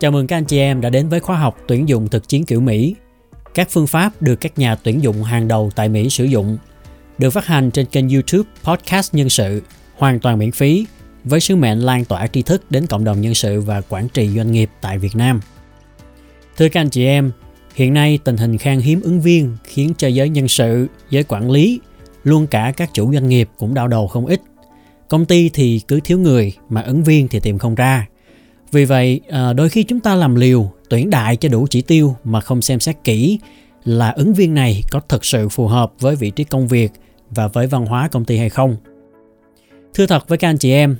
[0.00, 2.44] Chào mừng các anh chị em đã đến với khóa học tuyển dụng thực chiến
[2.44, 2.94] kiểu Mỹ.
[3.54, 6.58] Các phương pháp được các nhà tuyển dụng hàng đầu tại Mỹ sử dụng,
[7.18, 9.62] được phát hành trên kênh YouTube Podcast Nhân sự,
[9.96, 10.86] hoàn toàn miễn phí,
[11.24, 14.28] với sứ mệnh lan tỏa tri thức đến cộng đồng nhân sự và quản trị
[14.28, 15.40] doanh nghiệp tại Việt Nam.
[16.56, 17.32] Thưa các anh chị em,
[17.74, 21.50] hiện nay tình hình khan hiếm ứng viên khiến cho giới nhân sự, giới quản
[21.50, 21.80] lý,
[22.24, 24.40] luôn cả các chủ doanh nghiệp cũng đau đầu không ít.
[25.08, 28.06] Công ty thì cứ thiếu người mà ứng viên thì tìm không ra
[28.72, 32.16] vì vậy, à, đôi khi chúng ta làm liều, tuyển đại cho đủ chỉ tiêu
[32.24, 33.38] mà không xem xét kỹ
[33.84, 36.92] là ứng viên này có thực sự phù hợp với vị trí công việc
[37.30, 38.76] và với văn hóa công ty hay không.
[39.94, 40.96] Thưa thật với các anh chị em,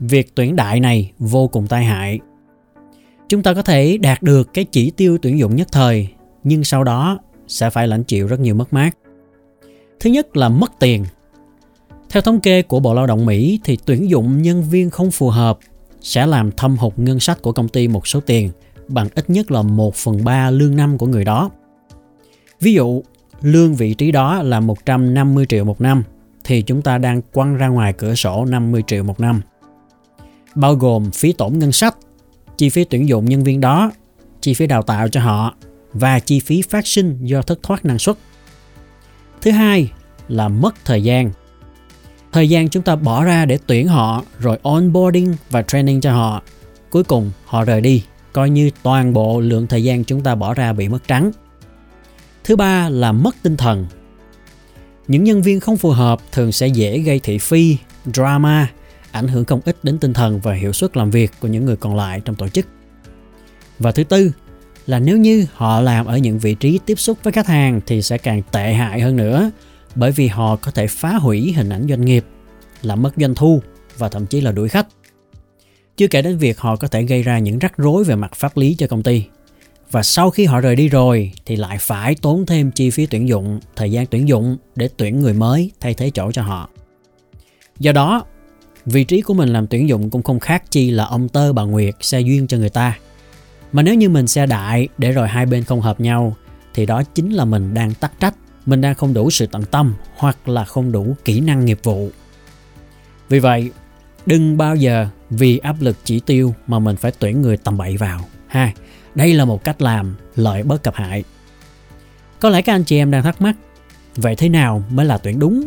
[0.00, 2.20] việc tuyển đại này vô cùng tai hại.
[3.28, 6.08] Chúng ta có thể đạt được cái chỉ tiêu tuyển dụng nhất thời,
[6.44, 8.90] nhưng sau đó sẽ phải lãnh chịu rất nhiều mất mát.
[10.00, 11.04] Thứ nhất là mất tiền.
[12.10, 15.30] Theo thống kê của Bộ Lao động Mỹ thì tuyển dụng nhân viên không phù
[15.30, 15.58] hợp
[16.00, 18.50] sẽ làm thâm hụt ngân sách của công ty một số tiền
[18.88, 21.50] bằng ít nhất là 1 phần 3 lương năm của người đó.
[22.60, 23.02] Ví dụ,
[23.42, 26.02] lương vị trí đó là 150 triệu một năm
[26.44, 29.40] thì chúng ta đang quăng ra ngoài cửa sổ 50 triệu một năm.
[30.54, 31.96] Bao gồm phí tổn ngân sách,
[32.56, 33.90] chi phí tuyển dụng nhân viên đó,
[34.40, 35.54] chi phí đào tạo cho họ
[35.92, 38.16] và chi phí phát sinh do thất thoát năng suất.
[39.42, 39.90] Thứ hai
[40.28, 41.30] là mất thời gian
[42.32, 46.42] thời gian chúng ta bỏ ra để tuyển họ, rồi onboarding và training cho họ.
[46.90, 48.04] Cuối cùng, họ rời đi.
[48.32, 51.30] Coi như toàn bộ lượng thời gian chúng ta bỏ ra bị mất trắng.
[52.44, 53.86] Thứ ba là mất tinh thần.
[55.08, 57.76] Những nhân viên không phù hợp thường sẽ dễ gây thị phi,
[58.14, 58.68] drama,
[59.12, 61.76] ảnh hưởng không ít đến tinh thần và hiệu suất làm việc của những người
[61.76, 62.66] còn lại trong tổ chức.
[63.78, 64.32] Và thứ tư
[64.86, 68.02] là nếu như họ làm ở những vị trí tiếp xúc với khách hàng thì
[68.02, 69.50] sẽ càng tệ hại hơn nữa
[69.94, 72.24] bởi vì họ có thể phá hủy hình ảnh doanh nghiệp,
[72.82, 73.62] làm mất doanh thu
[73.98, 74.86] và thậm chí là đuổi khách.
[75.96, 78.56] Chưa kể đến việc họ có thể gây ra những rắc rối về mặt pháp
[78.56, 79.24] lý cho công ty.
[79.90, 83.28] Và sau khi họ rời đi rồi thì lại phải tốn thêm chi phí tuyển
[83.28, 86.68] dụng, thời gian tuyển dụng để tuyển người mới thay thế chỗ cho họ.
[87.78, 88.24] Do đó,
[88.86, 91.62] vị trí của mình làm tuyển dụng cũng không khác chi là ông tơ bà
[91.62, 92.98] Nguyệt xe duyên cho người ta.
[93.72, 96.36] Mà nếu như mình xe đại để rồi hai bên không hợp nhau
[96.74, 98.34] thì đó chính là mình đang tắc trách
[98.66, 102.10] mình đang không đủ sự tận tâm hoặc là không đủ kỹ năng nghiệp vụ.
[103.28, 103.70] Vì vậy,
[104.26, 107.96] đừng bao giờ vì áp lực chỉ tiêu mà mình phải tuyển người tầm bậy
[107.96, 108.20] vào.
[108.46, 108.72] Ha,
[109.14, 111.24] đây là một cách làm lợi bất cập hại.
[112.40, 113.56] Có lẽ các anh chị em đang thắc mắc,
[114.16, 115.66] vậy thế nào mới là tuyển đúng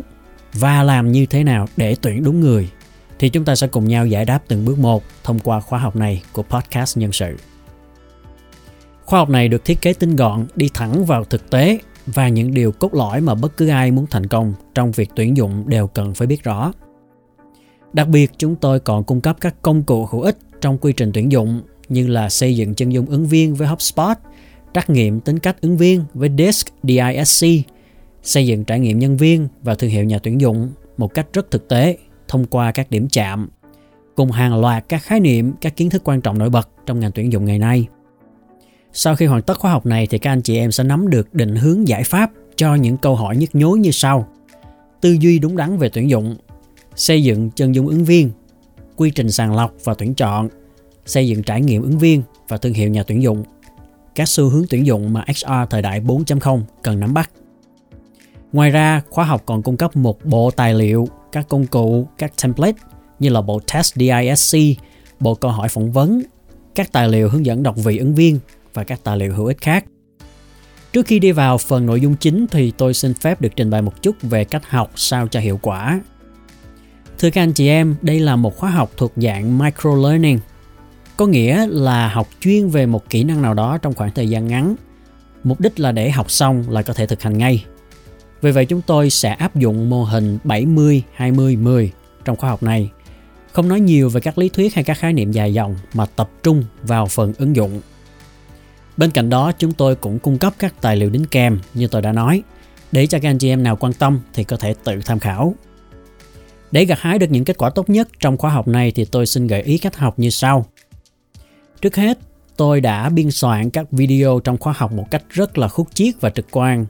[0.52, 2.70] và làm như thế nào để tuyển đúng người?
[3.18, 5.96] Thì chúng ta sẽ cùng nhau giải đáp từng bước một thông qua khóa học
[5.96, 7.36] này của podcast nhân sự.
[9.04, 12.54] Khóa học này được thiết kế tinh gọn, đi thẳng vào thực tế và những
[12.54, 15.86] điều cốt lõi mà bất cứ ai muốn thành công trong việc tuyển dụng đều
[15.86, 16.72] cần phải biết rõ.
[17.92, 21.10] Đặc biệt, chúng tôi còn cung cấp các công cụ hữu ích trong quy trình
[21.14, 24.16] tuyển dụng như là xây dựng chân dung ứng viên với HubSpot,
[24.74, 27.46] trắc nghiệm tính cách ứng viên với DISC, DISC,
[28.22, 31.50] xây dựng trải nghiệm nhân viên và thương hiệu nhà tuyển dụng một cách rất
[31.50, 31.96] thực tế
[32.28, 33.48] thông qua các điểm chạm,
[34.14, 37.12] cùng hàng loạt các khái niệm, các kiến thức quan trọng nổi bật trong ngành
[37.12, 37.86] tuyển dụng ngày nay–
[38.92, 41.34] sau khi hoàn tất khóa học này thì các anh chị em sẽ nắm được
[41.34, 44.28] định hướng giải pháp cho những câu hỏi nhức nhối như sau.
[45.00, 46.36] Tư duy đúng đắn về tuyển dụng,
[46.96, 48.30] xây dựng chân dung ứng viên,
[48.96, 50.48] quy trình sàng lọc và tuyển chọn,
[51.06, 53.44] xây dựng trải nghiệm ứng viên và thương hiệu nhà tuyển dụng,
[54.14, 57.30] các xu hướng tuyển dụng mà HR thời đại 4.0 cần nắm bắt.
[58.52, 62.32] Ngoài ra, khóa học còn cung cấp một bộ tài liệu, các công cụ, các
[62.42, 62.78] template
[63.18, 64.58] như là bộ test DISC,
[65.20, 66.22] bộ câu hỏi phỏng vấn,
[66.74, 68.38] các tài liệu hướng dẫn đọc vị ứng viên
[68.74, 69.84] và các tài liệu hữu ích khác.
[70.92, 73.82] Trước khi đi vào phần nội dung chính thì tôi xin phép được trình bày
[73.82, 76.00] một chút về cách học sao cho hiệu quả.
[77.18, 80.38] Thưa các anh chị em, đây là một khóa học thuộc dạng micro learning,
[81.16, 84.48] có nghĩa là học chuyên về một kỹ năng nào đó trong khoảng thời gian
[84.48, 84.74] ngắn.
[85.44, 87.64] Mục đích là để học xong là có thể thực hành ngay.
[88.42, 91.92] Vì vậy chúng tôi sẽ áp dụng mô hình 70 20 10
[92.24, 92.90] trong khóa học này.
[93.52, 96.30] Không nói nhiều về các lý thuyết hay các khái niệm dài dòng mà tập
[96.42, 97.80] trung vào phần ứng dụng
[98.96, 102.02] Bên cạnh đó chúng tôi cũng cung cấp các tài liệu đính kèm như tôi
[102.02, 102.42] đã nói
[102.92, 105.54] để cho các anh chị em nào quan tâm thì có thể tự tham khảo.
[106.72, 109.26] Để gặt hái được những kết quả tốt nhất trong khóa học này thì tôi
[109.26, 110.66] xin gợi ý cách học như sau.
[111.80, 112.18] Trước hết,
[112.56, 116.14] tôi đã biên soạn các video trong khóa học một cách rất là khúc chiết
[116.20, 116.86] và trực quan.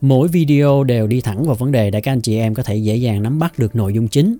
[0.00, 2.76] Mỗi video đều đi thẳng vào vấn đề để các anh chị em có thể
[2.76, 4.36] dễ dàng nắm bắt được nội dung chính.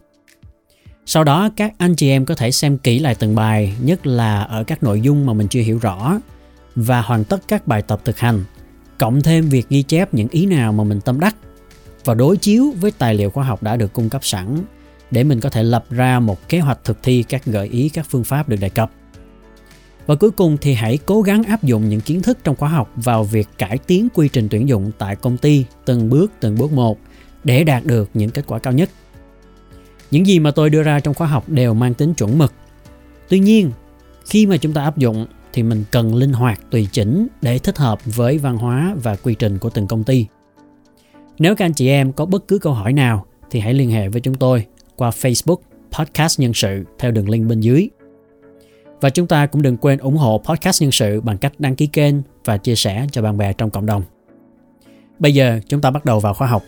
[1.06, 4.42] Sau đó các anh chị em có thể xem kỹ lại từng bài, nhất là
[4.42, 6.20] ở các nội dung mà mình chưa hiểu rõ
[6.76, 8.44] và hoàn tất các bài tập thực hành,
[8.98, 11.36] cộng thêm việc ghi chép những ý nào mà mình tâm đắc
[12.04, 14.58] và đối chiếu với tài liệu khoa học đã được cung cấp sẵn
[15.10, 18.06] để mình có thể lập ra một kế hoạch thực thi các gợi ý các
[18.10, 18.90] phương pháp được đề cập.
[20.06, 22.92] Và cuối cùng thì hãy cố gắng áp dụng những kiến thức trong khóa học
[22.96, 26.72] vào việc cải tiến quy trình tuyển dụng tại công ty từng bước từng bước
[26.72, 26.98] một
[27.44, 28.90] để đạt được những kết quả cao nhất.
[30.10, 32.52] Những gì mà tôi đưa ra trong khóa học đều mang tính chuẩn mực.
[33.28, 33.70] Tuy nhiên,
[34.26, 37.78] khi mà chúng ta áp dụng thì mình cần linh hoạt, tùy chỉnh để thích
[37.78, 40.26] hợp với văn hóa và quy trình của từng công ty.
[41.38, 44.08] Nếu các anh chị em có bất cứ câu hỏi nào thì hãy liên hệ
[44.08, 44.66] với chúng tôi
[44.96, 45.56] qua Facebook
[45.92, 47.88] Podcast Nhân sự theo đường link bên dưới.
[49.00, 51.86] Và chúng ta cũng đừng quên ủng hộ Podcast Nhân sự bằng cách đăng ký
[51.86, 52.14] kênh
[52.44, 54.02] và chia sẻ cho bạn bè trong cộng đồng.
[55.18, 56.62] Bây giờ chúng ta bắt đầu vào khóa học.